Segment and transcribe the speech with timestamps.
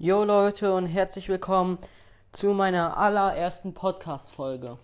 [0.00, 1.76] Jo Leute und herzlich willkommen
[2.30, 4.78] zu meiner allerersten Podcast-Folge.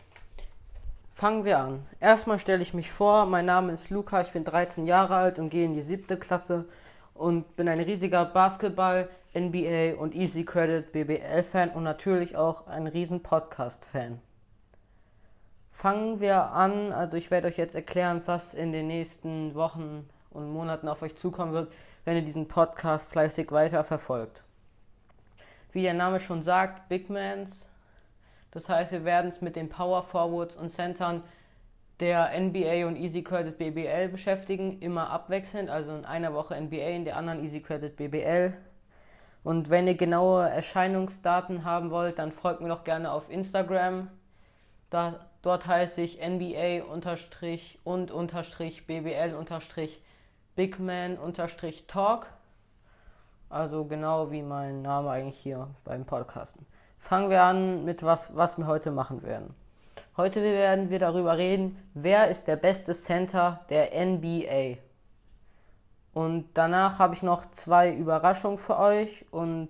[1.12, 1.86] Fangen wir an.
[2.00, 5.50] Erstmal stelle ich mich vor, mein Name ist Luca, ich bin 13 Jahre alt und
[5.50, 6.64] gehe in die siebte Klasse
[7.14, 9.08] und bin ein riesiger Basketball,
[9.38, 14.20] NBA und Easy Credit BBL-Fan und natürlich auch ein riesen Podcast-Fan.
[15.70, 20.52] Fangen wir an, also ich werde euch jetzt erklären, was in den nächsten Wochen und
[20.52, 21.72] Monaten auf euch zukommen wird,
[22.04, 24.42] wenn ihr diesen Podcast fleißig weiter verfolgt
[25.74, 27.68] wie der Name schon sagt, Big Mans.
[28.50, 31.22] Das heißt, wir werden es mit den Power Forwards und Centern
[32.00, 37.04] der NBA und Easy Credit BBL beschäftigen, immer abwechselnd, also in einer Woche NBA, in
[37.04, 38.54] der anderen Easy Credit BBL.
[39.42, 44.08] Und wenn ihr genaue Erscheinungsdaten haben wollt, dann folgt mir doch gerne auf Instagram.
[44.90, 50.00] Da, dort heiße ich NBA und unterstrich BBL unterstrich
[50.56, 52.26] Bigman unterstrich Talk.
[53.54, 56.66] Also genau wie mein Name eigentlich hier beim Podcasten.
[56.98, 59.54] Fangen wir an mit was, was wir heute machen werden.
[60.16, 64.78] Heute werden wir darüber reden, wer ist der beste Center der NBA.
[66.12, 69.68] Und danach habe ich noch zwei Überraschungen für euch und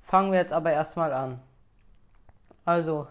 [0.00, 1.40] fangen wir jetzt aber erstmal an.
[2.64, 3.06] Also,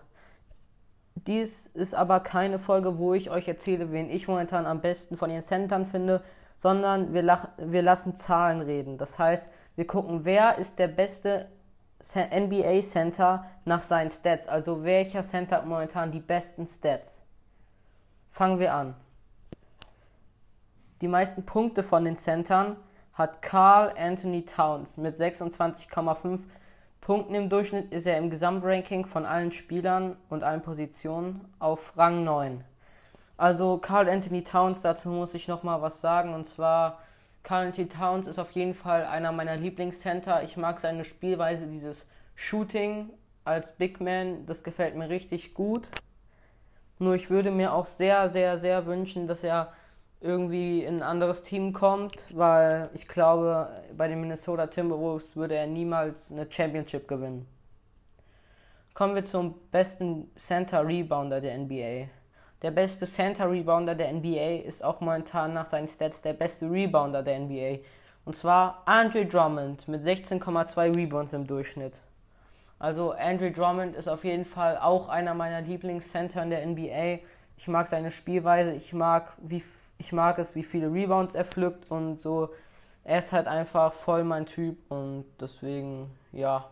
[1.15, 5.29] dies ist aber keine Folge, wo ich euch erzähle, wen ich momentan am besten von
[5.29, 6.21] den Centern finde,
[6.61, 8.99] sondern wir, wir lassen Zahlen reden.
[8.99, 11.47] Das heißt, wir gucken, wer ist der beste
[12.03, 14.47] NBA Center nach seinen Stats.
[14.47, 17.23] Also welcher Center hat momentan die besten Stats.
[18.29, 18.93] Fangen wir an.
[21.01, 22.77] Die meisten Punkte von den Centern
[23.13, 26.41] hat Carl Anthony Towns mit 26,5
[27.01, 32.23] Punkten im Durchschnitt ist er im Gesamtranking von allen Spielern und allen Positionen auf Rang
[32.23, 32.63] 9.
[33.41, 36.35] Also Carl Anthony Towns, dazu muss ich nochmal was sagen.
[36.35, 36.99] Und zwar,
[37.41, 40.43] Carl Anthony Towns ist auf jeden Fall einer meiner Lieblingscenter.
[40.43, 43.09] Ich mag seine Spielweise, dieses Shooting
[43.43, 45.89] als Big Man, das gefällt mir richtig gut.
[46.99, 49.73] Nur ich würde mir auch sehr, sehr, sehr wünschen, dass er
[50.19, 55.65] irgendwie in ein anderes Team kommt, weil ich glaube, bei den Minnesota Timberwolves würde er
[55.65, 57.47] niemals eine Championship gewinnen.
[58.93, 62.20] Kommen wir zum besten Center Rebounder der NBA.
[62.61, 67.23] Der beste Center Rebounder der NBA ist auch momentan nach seinen Stats der beste Rebounder
[67.23, 67.79] der NBA.
[68.23, 72.01] Und zwar Andre Drummond mit 16,2 Rebounds im Durchschnitt.
[72.77, 77.19] Also Andre Drummond ist auf jeden Fall auch einer meiner Lieblingscenter in der NBA.
[77.57, 79.63] Ich mag seine Spielweise, ich mag, wie,
[79.97, 82.49] ich mag es, wie viele Rebounds er pflückt und so.
[83.03, 86.69] Er ist halt einfach voll mein Typ und deswegen, ja.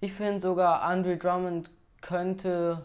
[0.00, 2.82] Ich finde sogar, Andre Drummond könnte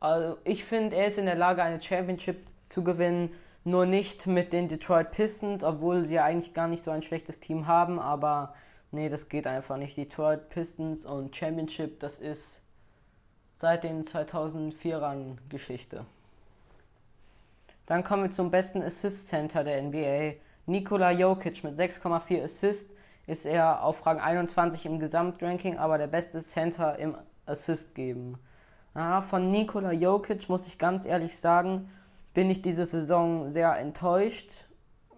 [0.00, 3.34] also ich finde, er ist in der Lage, eine Championship zu gewinnen.
[3.64, 7.40] Nur nicht mit den Detroit Pistons, obwohl sie ja eigentlich gar nicht so ein schlechtes
[7.40, 7.98] Team haben.
[7.98, 8.54] Aber
[8.92, 9.96] nee, das geht einfach nicht.
[9.96, 12.62] Detroit Pistons und Championship, das ist
[13.56, 16.06] seit den 2004ern Geschichte.
[17.86, 20.34] Dann kommen wir zum besten Assist Center der NBA.
[20.66, 22.90] Nikola Jokic mit 6,4 Assist
[23.26, 27.16] ist er auf Rang 21 im Gesamtranking, aber der beste Center im
[27.46, 28.38] Assist geben.
[29.00, 31.88] Ah, von Nikola Jokic muss ich ganz ehrlich sagen,
[32.34, 34.64] bin ich diese Saison sehr enttäuscht.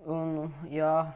[0.05, 1.15] Und, ja,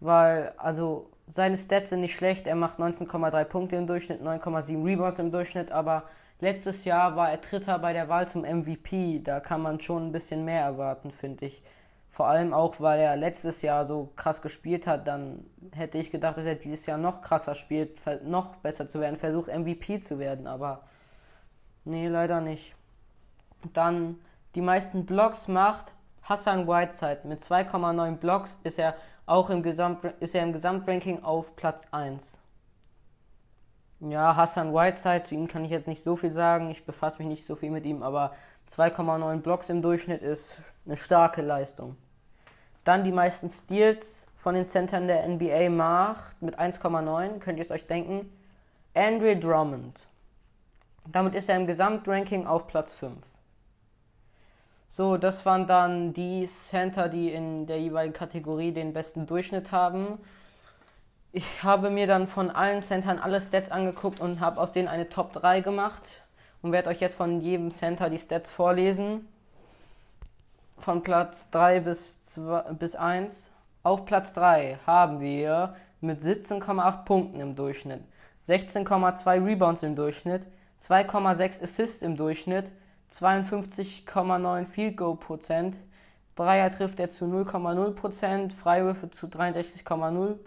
[0.00, 2.48] weil, also, seine Stats sind nicht schlecht.
[2.48, 6.02] Er macht 19,3 Punkte im Durchschnitt, 9,7 Rebounds im Durchschnitt, aber
[6.40, 9.20] letztes Jahr war er Dritter bei der Wahl zum MVP.
[9.20, 11.62] Da kann man schon ein bisschen mehr erwarten, finde ich.
[12.10, 16.38] Vor allem auch, weil er letztes Jahr so krass gespielt hat, dann hätte ich gedacht,
[16.38, 20.48] dass er dieses Jahr noch krasser spielt, noch besser zu werden, versucht MVP zu werden,
[20.48, 20.82] aber
[21.84, 22.74] Nee, leider nicht.
[23.72, 24.18] Dann
[24.54, 27.20] die meisten Blocks macht Hassan Whiteside.
[27.24, 28.94] Mit 2,9 Blocks ist er
[29.26, 32.38] auch im, Gesamt, ist er im Gesamtranking auf Platz 1.
[34.00, 36.70] Ja, Hassan Whiteside, zu ihm kann ich jetzt nicht so viel sagen.
[36.70, 38.34] Ich befasse mich nicht so viel mit ihm, aber
[38.70, 41.96] 2,9 Blocks im Durchschnitt ist eine starke Leistung.
[42.84, 47.70] Dann die meisten Steals von den Centern der NBA macht mit 1,9, könnt ihr es
[47.70, 48.30] euch denken.
[48.94, 50.06] Andre Drummond.
[51.10, 53.16] Damit ist er im Gesamtranking auf Platz 5.
[54.88, 60.18] So, das waren dann die Center, die in der jeweiligen Kategorie den besten Durchschnitt haben.
[61.32, 65.08] Ich habe mir dann von allen Centern alle Stats angeguckt und habe aus denen eine
[65.08, 66.22] Top 3 gemacht
[66.62, 69.28] und werde euch jetzt von jedem Center die Stats vorlesen.
[70.78, 73.50] Von Platz 3 bis, 2, bis 1.
[73.82, 78.02] Auf Platz 3 haben wir mit 17,8 Punkten im Durchschnitt,
[78.46, 80.46] 16,2 Rebounds im Durchschnitt,
[80.86, 82.70] 2,6 Assists im Durchschnitt,
[83.10, 85.80] 52,9 Field Goal Prozent,
[86.36, 90.38] Dreier trifft er zu 0,0 Prozent, Freiwürfe zu 63,0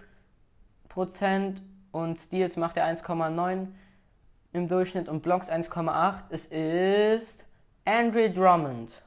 [0.98, 1.62] 1,8%
[1.92, 3.68] und Steals macht er 1,9
[4.54, 6.24] im Durchschnitt und Blocks 1,8.
[6.30, 7.45] Es ist
[7.86, 9.04] Andrew Drummond.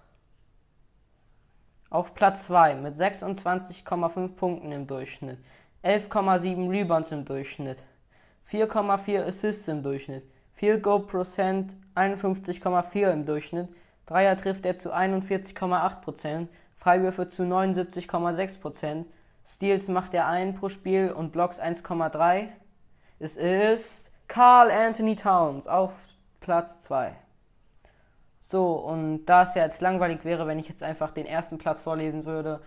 [1.90, 5.38] Auf Platz 2 mit 26,5 Punkten im Durchschnitt,
[5.82, 7.82] 11,7 Rebounds im Durchschnitt,
[8.48, 10.22] 4,4 Assists im Durchschnitt,
[10.60, 13.70] Field Goal Prozent 51,4 im Durchschnitt,
[14.04, 19.06] Dreier trifft er zu 41,8%, Freiwürfe zu 79,6%,
[19.46, 22.48] Steals macht er 1 pro Spiel und Blocks 1,3.
[23.18, 26.08] Es ist Carl Anthony Towns auf
[26.40, 27.14] Platz 2.
[28.40, 31.80] So, und da es ja jetzt langweilig wäre, wenn ich jetzt einfach den ersten Platz
[31.80, 32.60] vorlesen würde,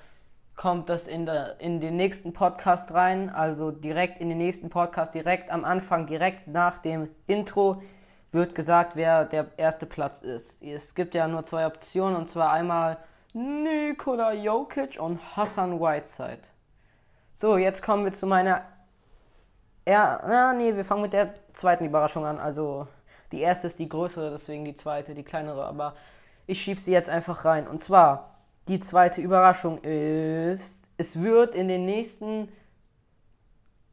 [0.55, 5.13] kommt das in, der, in den nächsten Podcast rein, also direkt in den nächsten Podcast,
[5.15, 7.81] direkt am Anfang, direkt nach dem Intro
[8.31, 10.61] wird gesagt, wer der erste Platz ist.
[10.61, 12.97] Es gibt ja nur zwei Optionen, und zwar einmal
[13.33, 16.41] Nikola Jokic und Hassan Whiteside.
[17.33, 18.61] So, jetzt kommen wir zu meiner.
[19.87, 22.39] Ja, ja, nee, wir fangen mit der zweiten Überraschung an.
[22.39, 22.87] Also,
[23.31, 25.65] die erste ist die größere, deswegen die zweite, die kleinere.
[25.65, 25.95] Aber
[26.45, 27.67] ich schiebe sie jetzt einfach rein.
[27.67, 28.32] Und zwar,
[28.67, 32.49] die zweite Überraschung ist, es wird in den nächsten.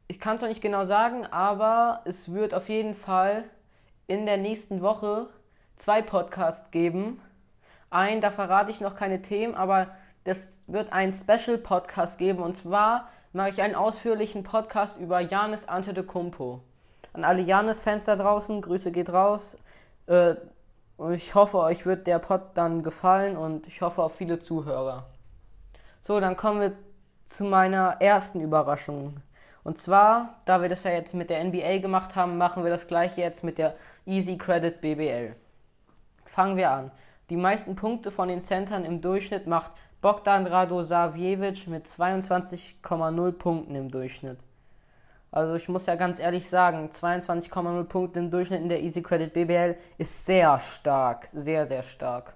[0.07, 3.43] Ich kann es noch nicht genau sagen, aber es wird auf jeden Fall
[4.07, 5.27] in der nächsten Woche
[5.77, 7.21] zwei Podcasts geben
[7.91, 9.87] ein, da verrate ich noch keine Themen, aber
[10.23, 16.61] das wird ein Special-Podcast geben und zwar mache ich einen ausführlichen Podcast über Janis Antetokounmpo.
[17.13, 19.57] An alle Janis-Fans da draußen, Grüße geht raus.
[20.07, 20.35] Äh,
[21.09, 25.07] ich hoffe, euch wird der Pod dann gefallen und ich hoffe auf viele Zuhörer.
[26.01, 26.73] So, dann kommen wir
[27.25, 29.17] zu meiner ersten Überraschung.
[29.63, 32.87] Und zwar, da wir das ja jetzt mit der NBA gemacht haben, machen wir das
[32.87, 33.75] gleiche jetzt mit der
[34.05, 35.35] Easy Credit BBL.
[36.25, 36.91] Fangen wir an.
[37.29, 39.71] Die meisten Punkte von den Centern im Durchschnitt macht
[40.01, 44.39] Bogdan Radosavjevic mit 22,0 Punkten im Durchschnitt.
[45.31, 49.31] Also ich muss ja ganz ehrlich sagen, 22,0 Punkte im Durchschnitt in der Easy Credit
[49.31, 52.33] BBL ist sehr stark, sehr, sehr stark.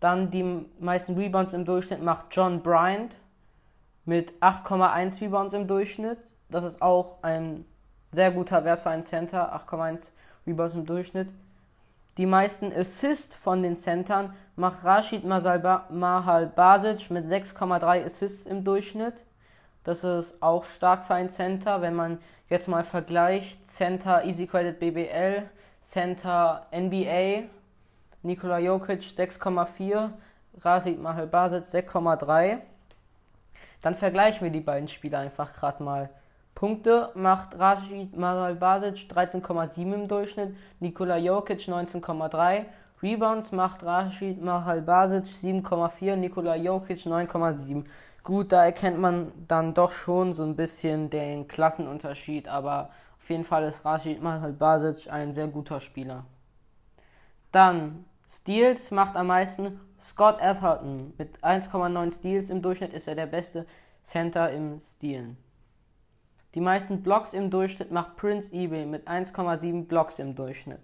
[0.00, 3.14] Dann die meisten Rebounds im Durchschnitt macht John Bryant
[4.06, 6.18] mit 8,1 Rebounds im Durchschnitt.
[6.48, 7.66] Das ist auch ein
[8.10, 10.12] sehr guter Wert für einen Center, 8,1
[10.46, 11.28] Rebounds im Durchschnitt.
[12.16, 19.24] Die meisten Assists von den Centern macht Rashid Mahal Basic mit 6,3 Assists im Durchschnitt.
[19.84, 22.18] Das ist auch stark für ein Center, wenn man
[22.48, 23.66] jetzt mal vergleicht.
[23.66, 25.48] Center Easy Credit BBL,
[25.80, 27.44] Center NBA,
[28.22, 30.12] Nikola Jokic 6,4,
[30.60, 32.58] Rashid Mahal Basic 6,3.
[33.80, 36.10] Dann vergleichen wir die beiden Spiele einfach gerade mal.
[36.54, 42.66] Punkte macht Rashid Basic 13,7 im Durchschnitt, Nikola Jokic 19,3.
[43.02, 47.84] Rebounds macht Rashid Basic 7,4, Nikola Jokic 9,7.
[48.22, 53.44] Gut, da erkennt man dann doch schon so ein bisschen den Klassenunterschied, aber auf jeden
[53.44, 54.20] Fall ist Rashid
[54.58, 56.24] Basic ein sehr guter Spieler.
[57.52, 61.14] Dann Steals macht am meisten Scott Atherton.
[61.18, 63.66] Mit 1,9 Steals im Durchschnitt ist er der beste
[64.04, 65.36] Center im Stealen.
[66.54, 70.80] Die meisten Blocks im Durchschnitt macht Prince eBay mit 1,7 Blocks im Durchschnitt.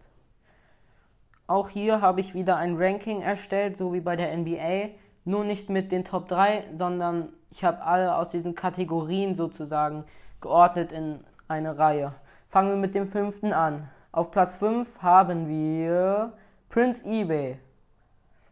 [1.47, 4.91] Auch hier habe ich wieder ein Ranking erstellt, so wie bei der NBA,
[5.25, 10.05] nur nicht mit den Top 3, sondern ich habe alle aus diesen Kategorien sozusagen
[10.41, 12.13] geordnet in eine Reihe.
[12.49, 13.89] Fangen wir mit dem fünften an.
[14.13, 16.33] Auf Platz 5 haben wir
[16.69, 17.59] Prince eBay.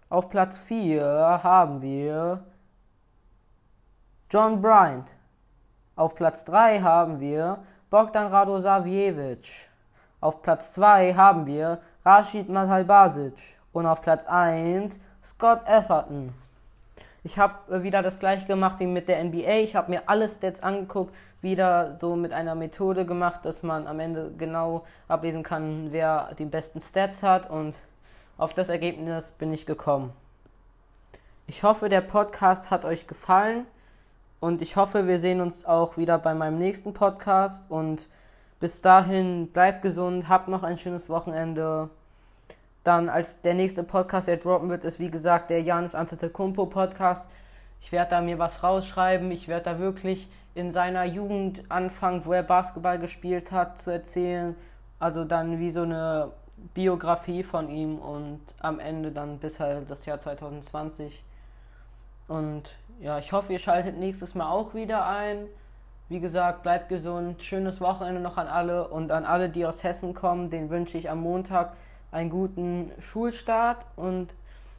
[0.08, 2.44] Auf Platz 4 haben wir
[4.30, 5.16] John Bryant.
[5.96, 7.58] Auf Platz 3 haben wir
[7.90, 9.70] Bogdan Radosavjevic.
[10.24, 13.58] Auf Platz 2 haben wir Rashid Masalbasic.
[13.74, 16.32] Und auf Platz 1 Scott Atherton.
[17.22, 19.58] Ich habe wieder das gleiche gemacht wie mit der NBA.
[19.58, 24.00] Ich habe mir alle Stats angeguckt, wieder so mit einer Methode gemacht, dass man am
[24.00, 27.50] Ende genau ablesen kann, wer die besten Stats hat.
[27.50, 27.78] Und
[28.38, 30.10] auf das Ergebnis bin ich gekommen.
[31.46, 33.66] Ich hoffe, der Podcast hat euch gefallen.
[34.40, 37.70] Und ich hoffe, wir sehen uns auch wieder bei meinem nächsten Podcast.
[37.70, 38.08] Und
[38.60, 41.90] bis dahin, bleibt gesund, habt noch ein schönes Wochenende.
[42.82, 47.28] Dann als der nächste Podcast, der droppen wird, ist wie gesagt der Janis Antetokounmpo Podcast.
[47.80, 49.30] Ich werde da mir was rausschreiben.
[49.30, 54.54] Ich werde da wirklich in seiner Jugend anfangen, wo er Basketball gespielt hat, zu erzählen.
[54.98, 56.30] Also dann wie so eine
[56.72, 61.22] Biografie von ihm und am Ende dann bis halt das Jahr 2020.
[62.28, 65.46] Und ja, ich hoffe, ihr schaltet nächstes Mal auch wieder ein.
[66.08, 67.42] Wie gesagt, bleibt gesund.
[67.42, 70.50] Schönes Wochenende noch an alle und an alle, die aus Hessen kommen.
[70.50, 71.72] Den wünsche ich am Montag
[72.12, 73.86] einen guten Schulstart.
[73.96, 74.34] Und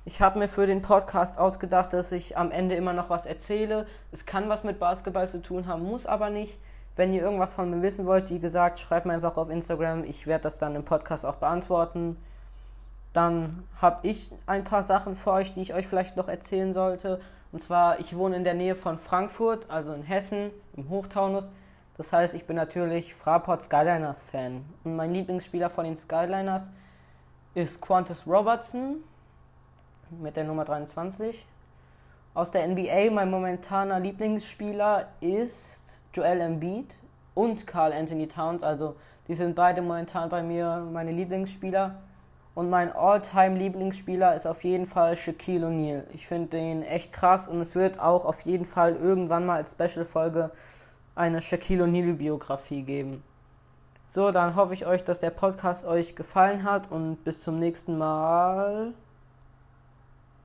[0.06, 3.88] ich habe mir für den Podcast ausgedacht, dass ich am Ende immer noch was erzähle.
[4.12, 6.60] Es kann was mit Basketball zu tun haben, muss aber nicht.
[6.96, 10.04] Wenn ihr irgendwas von mir wissen wollt, wie gesagt, schreibt mir einfach auf Instagram.
[10.04, 12.18] Ich werde das dann im Podcast auch beantworten.
[13.14, 17.20] Dann habe ich ein paar Sachen für euch, die ich euch vielleicht noch erzählen sollte.
[17.56, 21.50] Und zwar, ich wohne in der Nähe von Frankfurt, also in Hessen, im Hochtaunus.
[21.96, 24.66] Das heißt, ich bin natürlich Fraport Skyliners Fan.
[24.84, 26.70] Und mein Lieblingsspieler von den Skyliners
[27.54, 28.98] ist Qantas Robertson
[30.22, 31.48] mit der Nummer 23.
[32.34, 36.98] Aus der NBA, mein momentaner Lieblingsspieler ist Joel Embiid
[37.36, 38.66] und Carl Anthony Towns.
[38.66, 38.98] Also
[39.30, 42.02] die sind beide momentan bei mir meine Lieblingsspieler.
[42.56, 46.06] Und mein all-time Lieblingsspieler ist auf jeden Fall Shaquille O'Neal.
[46.14, 49.72] Ich finde den echt krass und es wird auch auf jeden Fall irgendwann mal als
[49.72, 50.52] Special-Folge
[51.16, 53.24] eine Shaquille O'Neal-Biografie geben.
[54.10, 57.98] So, dann hoffe ich euch, dass der Podcast euch gefallen hat und bis zum nächsten
[57.98, 58.94] Mal.